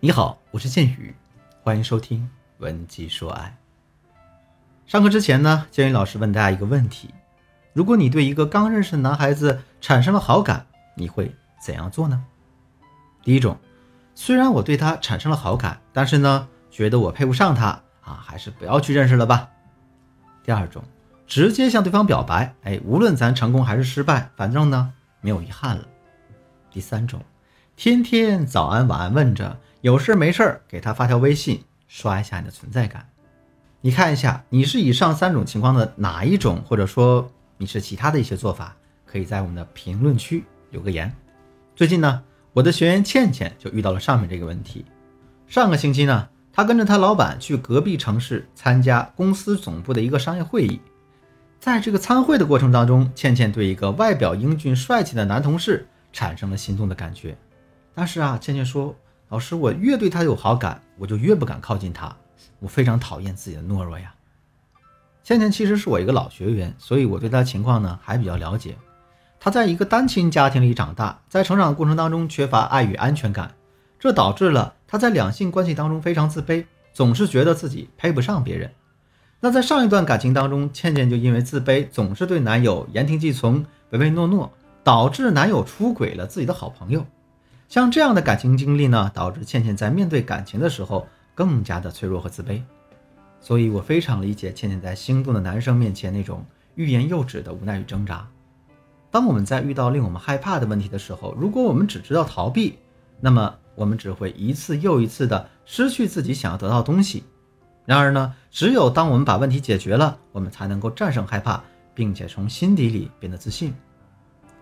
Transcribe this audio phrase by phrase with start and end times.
[0.00, 1.12] 你好，我是剑宇，
[1.60, 2.20] 欢迎收听
[2.62, 3.58] 《文姬说爱》。
[4.88, 7.12] 上课之前呢，建宇老师问大家一个问题：
[7.72, 10.64] 如果你对一个刚认识的男孩子产生了好感，
[10.94, 12.24] 你会怎样做呢？
[13.24, 13.58] 第一种，
[14.14, 19.50] 虽然我对他产生了好感，但是呢，觉得我配不上他啊，还是不要去认识了吧。
[20.44, 20.80] 第二种，
[21.26, 25.84] 直接向对方表白，哎，无论咱成功还是失败，反正呢，没有遗憾了。
[26.70, 27.20] 第三种，
[27.74, 29.58] 天天早安晚安问着。
[29.80, 33.08] 有事没事给他发条微信，刷一下你的存在感。
[33.80, 38.74] 你看一下，你是以上三种情况的哪一种，或者说你是其他的一些做法，
[39.06, 41.14] 可以在我们的评论区留个言。
[41.76, 42.20] 最近呢，
[42.52, 44.84] 我的学员倩倩就遇到了上面这个问题。
[45.46, 50.80] 上个星期呢，她跟着她老板去隔壁城市参加公司总部的一个商业会议，
[51.60, 57.38] 在这个参会的过程当中，倩倩对一个外表英俊帅气的男同事产生了心动的感觉。
[57.94, 58.92] 但是啊，倩倩说。
[59.30, 62.16] 老师，我越对他有好感，我就越不敢靠近他。
[62.60, 64.14] 我非常讨厌自己的懦弱呀。
[65.22, 68.74] 倩倩其实是我一个老学员，所以我对她情况呢还比较了解。
[69.38, 73.54] 她在一个单亲家庭里长大，在成长过程当中缺乏爱与安全感，
[73.98, 78.72] 这导致了她在两性关系当中非常自卑，总是觉得自己配不上别人。
[79.40, 84.50] 那在上一段感情当中，倩倩就因为自卑，总是对男友言听计从、唯唯诺诺，
[84.82, 87.04] 导致男友出轨了自己的好朋友。
[87.68, 92.62] 像这样的感情经历呢，导致倩倩在面对感情的时候更加的脆弱和自卑，
[93.42, 96.42] 所以我非常理解倩倩在心动的男生面前那种
[96.76, 98.26] 欲言又止的无奈与挣扎。
[99.10, 102.78] 当我们在遇到令我们害怕的问题的时候，如果我们只知道逃避，
[103.20, 107.22] 那么我们只会一次又一次的失去自己想要得到的东西。
[107.84, 111.62] 然而呢，只有当我们把问题解决了，我们才能够战胜害怕，
[111.94, 113.74] 并且从心底里变得自信。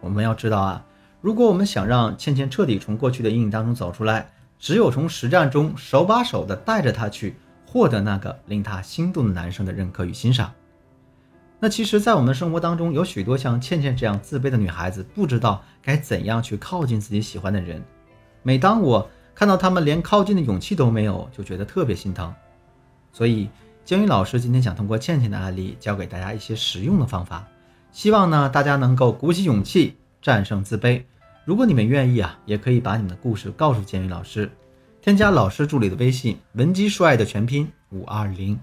[0.00, 0.84] 我们要知道啊。
[1.27, 7.34] 如果我们想让倩倩彻底从过去的阴影当中走出来，只有从实战中手把手的带着她去
[7.66, 10.53] 获得那个令她心动的男生的认可与欣赏。
[11.59, 17.82] 那其实，在我们生活当中，有许多像倩倩这样自卑的女孩子，不知道该怎样去靠近自己喜欢的人。
[18.44, 22.32] 每当我看到她们连靠近的勇气都没有，就觉得特别心疼。
[23.12, 23.50] 所以，
[23.84, 27.48] 江云老师今天想通过倩倩的案例，教给大家一些实用的方法，
[27.91, 31.03] 希望呢大家能够鼓起勇气，战胜自卑。
[31.46, 34.50] 如果你们愿意啊，也可以把你们的故事告诉建宇老师，
[35.00, 38.58] 添加老师助理的微信“文姬说爱”的全拼五二零，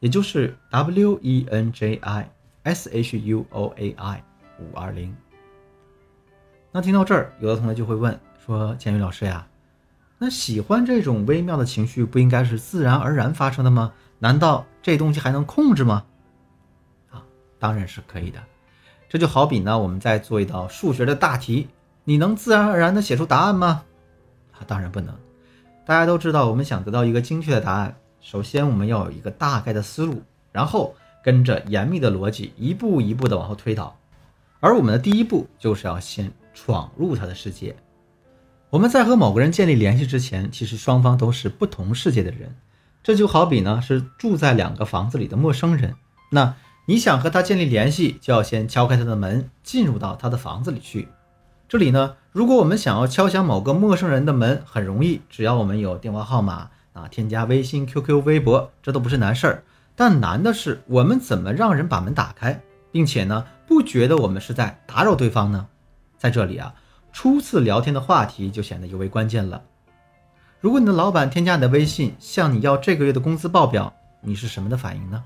[0.00, 2.30] 也就是 W E N J I
[2.64, 4.22] S H U O A I
[4.58, 5.16] 五二零。
[6.70, 9.48] 那听到这儿，有的同学就会问说：“建宇老师呀，
[10.18, 13.94] 那喜欢这种微妙的情绪不应该是自然而然发生的吗？
[14.18, 16.04] 难道这东西还能控制吗？”
[17.08, 17.24] 啊，
[17.58, 18.38] 当然是可以的。
[19.08, 21.68] 这就好比呢，我们在做一道数学的大题。
[22.08, 23.82] 你能自然而然地写出答案吗？
[24.52, 25.12] 啊，当然不能。
[25.84, 30.22] 大家都知道，我们想得到一个精确的答案，首先我们要有一个大概的思路，
[30.52, 33.98] 然后跟着严密的逻辑一步一步地往后推导。
[34.60, 37.74] 而我们的第一步就是要先闯入他的世界。
[38.70, 42.54] 我们在和某个人建立联系之前，其实双方都是不同世界的人。
[43.02, 45.96] 这就好比呢，是住在两个房子里的陌生人。
[46.30, 46.54] 那
[46.86, 51.08] 你想和他建立联系，就要先敲开他的门，进入到他的房子里去。
[51.68, 59.64] 这里呢，如果我们想要敲响某个陌生人的门，很容易，只要我们有电话号码啊，添加微信、QQ、微博，这都不是难事儿。
[59.96, 62.62] 但难的是，我们怎么让人把门打开，
[62.92, 65.66] 并且呢，不觉得我们是在打扰对方呢？
[66.16, 66.72] 在这里啊，
[67.12, 69.60] 初次聊天的话题就显得尤为关键了。
[70.60, 75.24] 如果你的老板添加你的微信，向你要这个月的工资报表，你是什么的反应呢？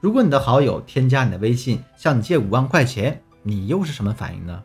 [0.00, 4.62] 如果你的好友添加你的微信，向你借五万块钱，你又是什么反应呢？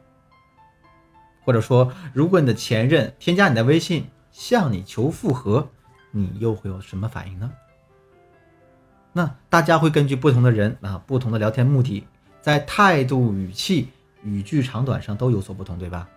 [1.45, 5.69] 或者说，如果你的前任添加你的微信向你求复合，
[6.09, 7.51] 你又会有什么反应呢？
[9.13, 12.05] 那大家会根据不同的人啊、不同的聊天目的，
[12.41, 13.89] 在态度、语气、
[14.23, 16.09] 语句长短上都有所不同，对吧？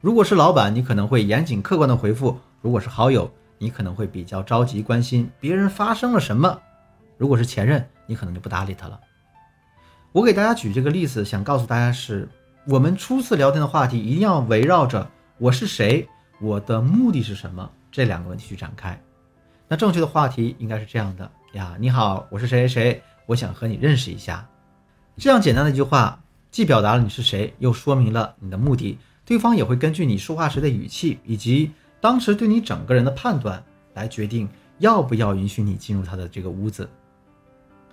[0.00, 6.60] 如果是老板，你可能会严谨客观的回复；如果是好友，你可能会比较着急关心别人发生了什么；
[7.18, 9.00] 如果是前任，你可能就不搭理他了。
[10.12, 12.28] 我给大家举这个例子，想告诉大家是。
[12.66, 15.06] 我们初次聊天的话题一定要围绕着
[15.36, 16.08] 我是谁，
[16.40, 18.98] 我的目的是什么这两个问题去展开。
[19.68, 24.48] 那正确的话题应该是这样的呀：你好，我是谁谁谁，我想和你认识一下。
[25.18, 26.18] 这样简单的一句话，
[26.50, 28.98] 既表达了你是谁，又说明了你的目的。
[29.26, 31.70] 对方也会根据你说话时的语气以及
[32.00, 33.62] 当时对你整个人的判断
[33.92, 36.88] 来决定要不要允许你进入他的这个屋子。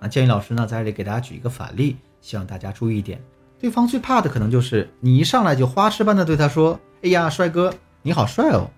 [0.00, 3.22] 那建议老师呢，在这里给大家举一个反例，希望大家注意一点。
[3.62, 7.72] 对方最怕的可能就是你一上来就花痴般的对他说：“哎呀，帅哥，
[8.02, 8.68] 你好帅哦。”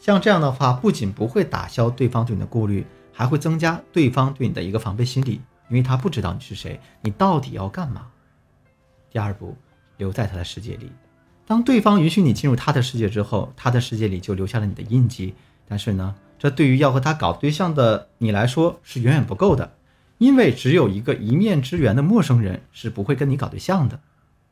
[0.00, 8.08] 像这样的话，不仅不会打消对方对你的顾虑，还会增加对方对你的一个防备心理，因为他不知道你是谁，你到底要干嘛。
[9.08, 9.56] 第二步，
[9.98, 10.90] 留在他的世界里。
[11.46, 15.32] 当对方允许你进入他的世界之后，他的世界里就留下了你的印记。
[15.68, 19.75] 但是呢，这对于要和他搞对象的你来说是远远不够的，
[20.18, 24.00] 因为只有一个一面之缘的陌生人是不会跟你搞对象的。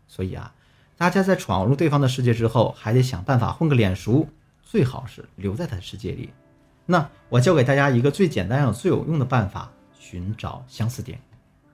[0.06, 0.54] 所以啊，
[0.96, 4.28] 大家在闯入对方的世界之后，还得想办法混个脸熟，
[4.62, 6.30] 最好是留在他的世界里。
[6.86, 11.18] 那我教给大家一个最简单又最有用的办法：寻找相似点。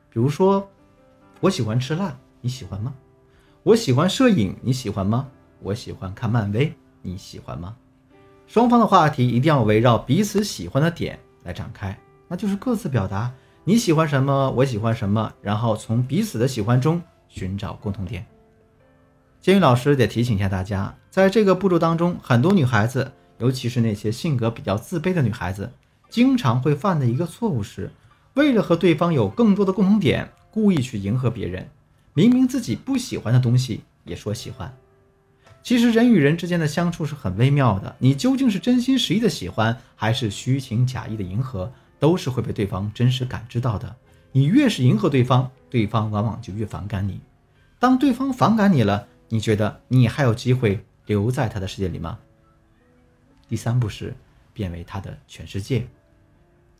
[0.09, 0.69] 比如说，
[1.41, 2.17] 我喜欢吃辣。
[2.43, 2.95] 你喜欢吗？
[3.63, 5.29] 我喜欢摄影，你喜欢吗？
[5.61, 6.73] 我喜欢看漫威，
[7.03, 7.77] 你喜欢吗？
[8.47, 11.95] 双方的话题一定要围绕彼此喜欢的点来展开，
[12.27, 13.31] 那就是各自表达
[13.71, 18.27] 你喜欢什么，我喜欢什么，然后从彼此的喜欢中寻找共同点。
[19.41, 25.71] 监狱老师得提醒一下大家，在这个步骤当中，很多女孩子，尤其是那些性格比较自卑的女孩子，
[26.09, 27.93] 经常会犯的一个错误是，
[28.35, 31.71] 为了和对方有更多的共同点，故意去迎合别人。
[32.13, 34.75] 明明自己不喜欢的东西也说喜欢，
[35.63, 37.95] 其实人与人之间的相处是很微妙的。
[38.01, 43.95] 你究竟是真心实意的喜欢，还是虚情假意的迎合，都是会被对方真实感知到的。
[44.33, 47.21] 你越是迎合对方，对方往往就越反感你。
[47.79, 52.19] 当对方反感你了，你觉得你还有机会留在他的世界里吗？
[53.49, 54.15] 第三步是
[54.53, 55.87] 变为他的全世界。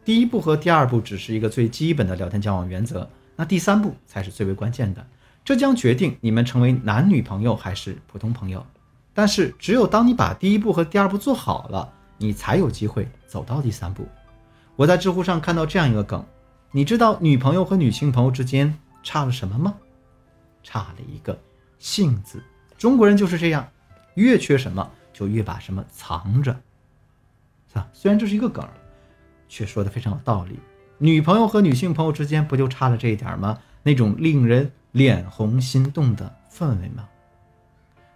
[0.05, 5.07] 第一步和第二步只是一个最基本的聊天交往原则，那第三步才是最为关键的。
[5.45, 8.65] 这将决定你们成为男女朋友还是普通朋友。
[9.13, 14.07] 但是，只有当你把第一步和第二步做好了，你才有机会走到第三步。
[14.81, 16.25] 我在知乎上看到这样一个梗：
[16.71, 19.75] 你知道女朋友和女性朋友之间差了什么吗？
[20.63, 21.39] 差了一个
[21.79, 22.43] “性”字。
[22.79, 23.69] 中国人就是这样，
[24.15, 26.59] 越缺什么就越把什么藏着。
[27.75, 28.67] 啊，虽然这是一个梗，
[29.51, 30.59] 却说的非常有道理。
[30.97, 33.59] 女朋友和女性朋友之间不就差了这一点吗？
[33.83, 34.73] 那种令人……
[34.93, 37.07] 脸红心动的氛围吗？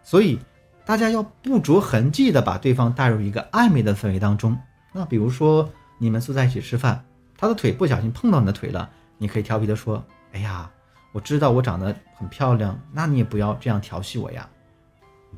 [0.02, 0.38] 所以
[0.86, 4.58] 大家要不着痕迹的把对方带入一个暧昧的氛围当中。
[4.92, 7.04] 那比如说你们坐在一起吃饭，
[7.36, 8.88] 他的腿不小心碰到你的腿了，
[9.18, 10.70] 你可以调皮的说：“哎呀，
[11.12, 14.48] 我知道我长得很漂亮，那你也不要这样调戏我呀。”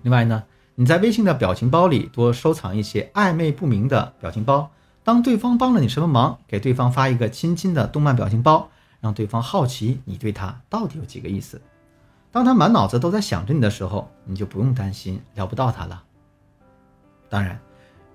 [0.03, 0.45] 另外呢，
[0.75, 4.71] 你在微信的表情包里多收藏一些暧昧不明的表情包，
[5.05, 8.69] 当对方帮了你什么忙，给对方发一个亲亲的动漫表情包。
[8.99, 11.61] 让对方好奇你对他到底有几个意思。
[12.33, 16.03] 当他满脑子都在想着你的时候，你就不用担心聊不到他了。
[17.29, 17.61] 当然，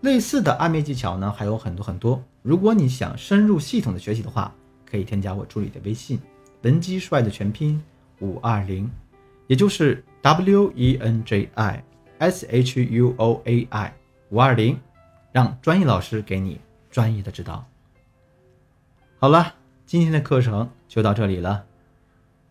[0.01, 2.21] 类似的暧昧技巧呢还有很多很多。
[2.41, 4.53] 如果你想深入系统的学习的话，
[4.85, 6.19] 可以添加我助理的微信
[6.63, 7.81] “文姬帅”的全拼
[8.19, 8.89] 五二零，
[9.47, 11.83] 也就是 W E N J I
[12.19, 13.93] S H U O A I
[14.29, 14.79] 五二零，
[15.31, 16.59] 让专业老师给你
[16.89, 17.65] 专业的指导。
[19.19, 19.55] 好了。
[19.83, 21.65] 今天的课程就到这里了，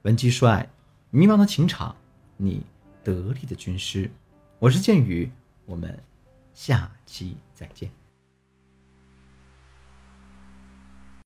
[0.02, 0.68] 文姬帅，
[1.08, 1.96] 迷茫的情场，
[2.36, 2.62] 你
[3.02, 4.10] 得力的军师，
[4.58, 5.30] 我是剑宇，
[5.64, 5.98] 我们
[6.52, 7.99] 下期再见。